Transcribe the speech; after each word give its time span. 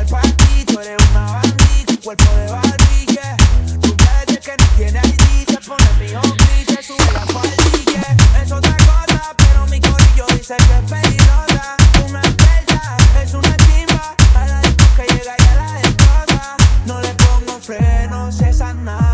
el 0.00 0.06
party, 0.06 0.64
tú 0.64 0.80
eres 0.80 0.96
una 1.10 1.24
bandita, 1.32 1.94
cuerpo 2.02 2.36
de 2.36 2.46
Barbie, 2.50 3.06
yeah. 3.06 3.36
Tú 3.82 3.94
desde 4.26 4.40
que 4.40 4.56
no 4.56 4.64
tiene 4.76 5.00
ID, 5.00 5.46
te 5.46 5.58
pone 5.66 5.90
mi 5.98 6.14
hombre, 6.14 6.64
te 6.66 6.82
sube 6.82 7.12
la 7.12 7.26
faldilla. 7.26 7.92
Yeah. 7.92 8.42
Es 8.42 8.52
otra 8.52 8.76
cosa, 8.76 9.34
pero 9.36 9.66
mi 9.66 9.80
corillo 9.80 10.26
dice 10.34 10.56
que 10.56 10.74
es 10.78 10.90
peligrosa. 10.90 11.76
Una 12.06 12.22
perla, 12.22 12.96
es 13.22 13.34
una 13.34 13.56
chimba, 13.56 14.14
a 14.34 14.46
la 14.46 14.60
que 14.96 15.12
llega 15.12 15.34
y 15.38 15.46
a 15.48 15.54
la 15.54 15.72
destroza. 15.74 16.56
No 16.86 17.00
le 17.00 17.14
pongo 17.14 17.58
frenos, 17.60 18.40
esa 18.40 18.72
nada. 18.72 19.09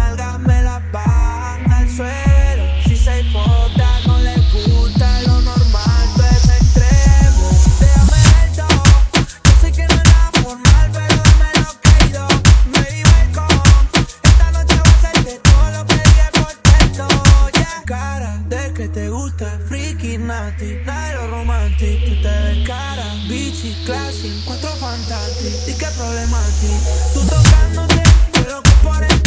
cara 17.87 18.43
de 18.49 18.73
que 18.75 18.89
te 18.89 19.09
gusta 19.09 19.47
Friki, 19.69 20.19
nati, 20.19 20.81
nairo 20.85 21.29
romantic 21.29 22.05
Tú 22.05 22.23
te 22.23 22.29
ves 22.29 22.67
cara, 22.67 23.07
bichi, 23.29 23.73
classic 23.87 24.33
Cuatro 24.45 24.71
fantastic, 24.77 25.69
y 25.69 25.79
qué 25.79 25.87
problemático. 25.97 26.75
Tú 27.15 27.21
tocándote, 27.27 28.03
pero 28.33 28.63
que 28.63 28.71
por 28.83 29.03
el 29.03 29.26